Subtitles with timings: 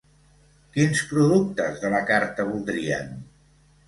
[0.77, 3.13] Quins productes de la carta voldrien?